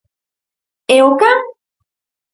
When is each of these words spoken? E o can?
E 0.95 0.97
o 1.07 1.09
can? 1.19 1.39